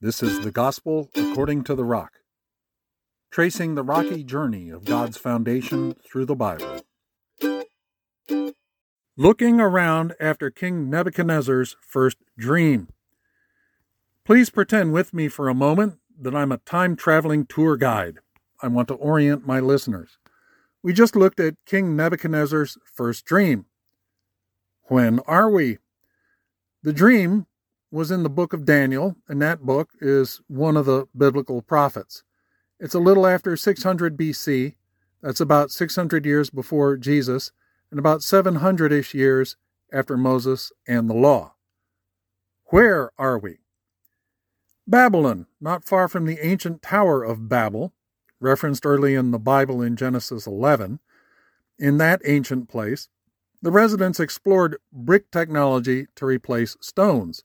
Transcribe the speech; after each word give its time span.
This 0.00 0.22
is 0.22 0.42
the 0.44 0.52
Gospel 0.52 1.10
according 1.16 1.64
to 1.64 1.74
the 1.74 1.84
Rock, 1.84 2.20
tracing 3.32 3.74
the 3.74 3.82
rocky 3.82 4.22
journey 4.22 4.70
of 4.70 4.84
God's 4.84 5.16
foundation 5.16 5.96
through 6.08 6.24
the 6.26 6.36
Bible. 6.36 6.82
Looking 9.16 9.60
around 9.60 10.14
after 10.20 10.52
King 10.52 10.88
Nebuchadnezzar's 10.88 11.74
first 11.80 12.18
dream. 12.38 12.86
Please 14.24 14.50
pretend 14.50 14.92
with 14.92 15.12
me 15.12 15.26
for 15.26 15.48
a 15.48 15.54
moment 15.54 15.98
that 16.16 16.32
I'm 16.32 16.52
a 16.52 16.58
time 16.58 16.94
traveling 16.94 17.44
tour 17.44 17.76
guide. 17.76 18.18
I 18.62 18.68
want 18.68 18.86
to 18.88 18.94
orient 18.94 19.48
my 19.48 19.58
listeners. 19.58 20.18
We 20.80 20.92
just 20.92 21.16
looked 21.16 21.40
at 21.40 21.56
King 21.66 21.96
Nebuchadnezzar's 21.96 22.78
first 22.84 23.24
dream. 23.24 23.66
When 24.84 25.18
are 25.26 25.50
we? 25.50 25.78
The 26.84 26.92
dream 26.92 27.46
was 27.90 28.10
in 28.10 28.22
the 28.22 28.30
book 28.30 28.52
of 28.52 28.64
Daniel, 28.64 29.16
and 29.28 29.40
that 29.40 29.62
book 29.62 29.90
is 30.00 30.40
one 30.46 30.76
of 30.76 30.86
the 30.86 31.06
biblical 31.16 31.62
prophets. 31.62 32.22
It's 32.78 32.94
a 32.94 33.00
little 33.00 33.26
after 33.26 33.56
600 33.56 34.16
BC. 34.16 34.74
That's 35.22 35.40
about 35.40 35.70
600 35.70 36.24
years 36.26 36.50
before 36.50 36.96
Jesus, 36.96 37.50
and 37.90 37.98
about 37.98 38.22
700 38.22 38.92
ish 38.92 39.14
years 39.14 39.56
after 39.92 40.16
Moses 40.16 40.70
and 40.86 41.08
the 41.08 41.14
law. 41.14 41.54
Where 42.66 43.10
are 43.18 43.38
we? 43.38 43.58
Babylon, 44.86 45.46
not 45.60 45.84
far 45.84 46.08
from 46.08 46.24
the 46.24 46.38
ancient 46.44 46.82
Tower 46.82 47.22
of 47.22 47.48
Babel, 47.48 47.92
referenced 48.40 48.86
early 48.86 49.14
in 49.14 49.30
the 49.30 49.38
Bible 49.38 49.82
in 49.82 49.96
Genesis 49.96 50.46
11. 50.46 51.00
In 51.78 51.98
that 51.98 52.20
ancient 52.24 52.68
place, 52.68 53.08
the 53.60 53.72
residents 53.72 54.20
explored 54.20 54.76
brick 54.92 55.30
technology 55.30 56.06
to 56.14 56.26
replace 56.26 56.76
stones. 56.80 57.42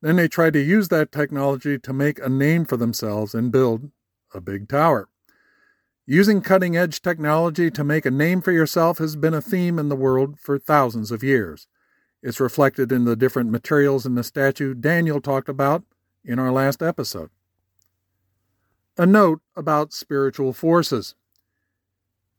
Then 0.00 0.16
they 0.16 0.28
tried 0.28 0.52
to 0.52 0.60
use 0.60 0.88
that 0.88 1.12
technology 1.12 1.78
to 1.78 1.92
make 1.92 2.18
a 2.18 2.28
name 2.28 2.64
for 2.64 2.76
themselves 2.76 3.34
and 3.34 3.50
build 3.52 3.90
a 4.32 4.40
big 4.40 4.68
tower. 4.68 5.08
Using 6.06 6.40
cutting 6.40 6.76
edge 6.76 7.02
technology 7.02 7.70
to 7.70 7.84
make 7.84 8.06
a 8.06 8.10
name 8.10 8.40
for 8.40 8.52
yourself 8.52 8.98
has 8.98 9.16
been 9.16 9.34
a 9.34 9.42
theme 9.42 9.78
in 9.78 9.88
the 9.88 9.96
world 9.96 10.38
for 10.40 10.58
thousands 10.58 11.10
of 11.10 11.22
years. 11.22 11.66
It's 12.22 12.40
reflected 12.40 12.90
in 12.90 13.04
the 13.04 13.16
different 13.16 13.50
materials 13.50 14.06
in 14.06 14.14
the 14.14 14.24
statue 14.24 14.74
Daniel 14.74 15.20
talked 15.20 15.48
about 15.48 15.84
in 16.24 16.38
our 16.38 16.50
last 16.50 16.82
episode. 16.82 17.30
A 18.96 19.06
note 19.06 19.40
about 19.54 19.92
spiritual 19.92 20.52
forces. 20.52 21.14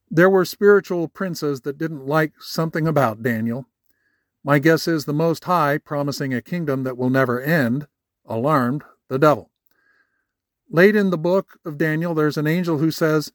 There 0.10 0.30
were 0.30 0.46
spiritual 0.46 1.08
princes 1.08 1.62
that 1.62 1.78
didn't 1.78 2.08
like 2.08 2.34
something 2.40 2.88
about 2.88 3.22
Daniel. 3.22 3.68
My 4.44 4.60
guess 4.60 4.88
is 4.88 5.06
the 5.06 5.14
Most 5.14 5.44
High, 5.44 5.78
promising 5.78 6.34
a 6.34 6.42
kingdom 6.42 6.84
that 6.84 6.98
will 6.98 7.10
never 7.10 7.42
end, 7.42 7.88
alarmed 8.26 8.84
the 9.10 9.20
devil. 9.20 9.52
Late 10.70 10.96
in 10.96 11.10
the 11.10 11.18
book 11.18 11.60
of 11.66 11.78
Daniel, 11.78 12.14
there's 12.14 12.38
an 12.38 12.48
angel 12.48 12.78
who 12.78 12.92
says, 12.92 13.32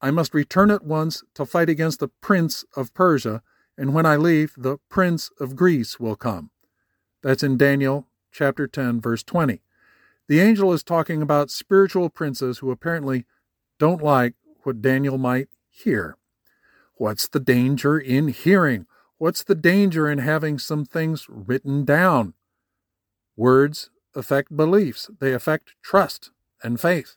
I 0.00 0.10
must 0.10 0.34
return 0.34 0.70
at 0.70 0.84
once 0.84 1.24
to 1.34 1.46
fight 1.46 1.68
against 1.68 1.98
the 1.98 2.08
prince 2.08 2.64
of 2.76 2.94
Persia, 2.94 3.42
and 3.76 3.94
when 3.94 4.06
I 4.06 4.16
leave, 4.16 4.52
the 4.56 4.78
prince 4.88 5.30
of 5.40 5.56
Greece 5.56 5.98
will 5.98 6.14
come. 6.14 6.50
That's 7.22 7.42
in 7.42 7.56
Daniel 7.56 8.06
chapter 8.30 8.66
10, 8.66 9.00
verse 9.00 9.22
20. 9.22 9.62
The 10.28 10.40
angel 10.40 10.72
is 10.72 10.82
talking 10.82 11.22
about 11.22 11.50
spiritual 11.50 12.10
princes 12.10 12.58
who 12.58 12.70
apparently 12.70 13.24
don't 13.78 14.02
like 14.02 14.34
what 14.62 14.82
Daniel 14.82 15.18
might 15.18 15.48
hear. 15.70 16.16
What's 16.96 17.26
the 17.26 17.40
danger 17.40 17.98
in 17.98 18.28
hearing? 18.28 18.86
What's 19.18 19.44
the 19.44 19.54
danger 19.54 20.10
in 20.10 20.18
having 20.18 20.58
some 20.58 20.84
things 20.84 21.26
written 21.28 21.84
down? 21.84 22.34
Words 23.36 23.90
affect 24.14 24.56
beliefs, 24.56 25.10
they 25.20 25.32
affect 25.32 25.74
trust 25.82 26.30
and 26.62 26.80
faith. 26.80 27.16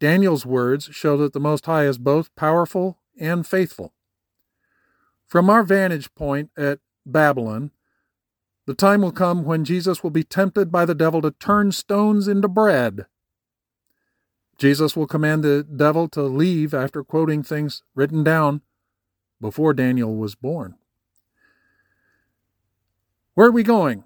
Daniel's 0.00 0.44
words 0.44 0.88
show 0.92 1.16
that 1.18 1.32
the 1.32 1.40
Most 1.40 1.66
High 1.66 1.84
is 1.86 1.98
both 1.98 2.34
powerful 2.34 2.98
and 3.18 3.46
faithful. 3.46 3.94
From 5.26 5.48
our 5.48 5.62
vantage 5.62 6.12
point 6.14 6.50
at 6.56 6.80
Babylon, 7.06 7.70
the 8.66 8.74
time 8.74 9.02
will 9.02 9.12
come 9.12 9.44
when 9.44 9.64
Jesus 9.64 10.02
will 10.02 10.10
be 10.10 10.22
tempted 10.22 10.70
by 10.70 10.84
the 10.84 10.94
devil 10.94 11.20
to 11.22 11.32
turn 11.32 11.72
stones 11.72 12.28
into 12.28 12.48
bread. 12.48 13.06
Jesus 14.58 14.96
will 14.96 15.06
command 15.06 15.42
the 15.42 15.64
devil 15.64 16.08
to 16.10 16.22
leave 16.22 16.72
after 16.72 17.02
quoting 17.02 17.42
things 17.42 17.82
written 17.94 18.22
down 18.22 18.62
before 19.40 19.74
Daniel 19.74 20.14
was 20.14 20.34
born. 20.36 20.76
Where 23.34 23.48
are 23.48 23.52
we 23.52 23.62
going? 23.62 24.04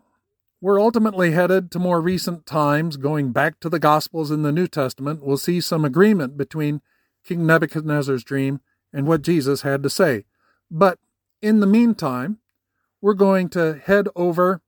We're 0.61 0.81
ultimately 0.81 1.33
headed 1.33 1.73
to 1.73 1.81
more 1.81 2.01
recent 2.01 2.47
times, 2.47 2.97
going 2.97 3.33
back 3.33 3.59
to 3.61 3.69
the 3.69 3.81
Gospels 3.81 4.31
in 4.31 4.43
the 4.43 4.53
New 4.53 4.69
Testament. 4.69 5.25
We'll 5.25 5.37
see 5.37 5.61
some 5.61 5.85
agreement 5.85 6.37
between 6.37 6.81
King 7.25 7.45
Nebuchadnezzar's 7.45 8.23
dream 8.23 8.61
and 8.93 9.05
what 9.07 9.23
Jesus 9.23 9.63
had 9.63 9.83
to 9.83 9.91
say. 9.91 10.27
But 10.71 11.01
in 11.43 11.59
the 11.59 11.67
meantime, 11.67 12.39
we're 13.01 13.15
going 13.15 13.49
to 13.51 13.81
head 13.85 14.07
over 14.15 14.63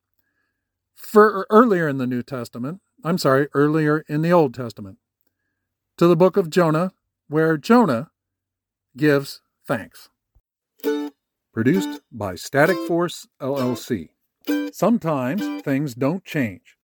for 0.92 1.46
earlier 1.50 1.88
in 1.88 1.98
the 1.98 2.06
New 2.06 2.25
Testament. 2.25 2.80
I'm 3.04 3.19
sorry, 3.19 3.46
earlier 3.54 4.04
in 4.08 4.22
the 4.22 4.32
Old 4.32 4.54
Testament 4.54 4.98
to 5.98 6.08
the 6.08 6.16
book 6.16 6.36
of 6.36 6.50
Jonah, 6.50 6.92
where 7.28 7.56
Jonah 7.56 8.10
gives 8.96 9.40
thanks. 9.66 10.08
Produced 11.52 12.00
by 12.10 12.34
Static 12.34 12.76
Force 12.88 13.28
LLC. 13.40 14.08
Sometimes 14.72 15.50
things 15.62 15.94
don't 15.94 16.25
change. 16.25 16.76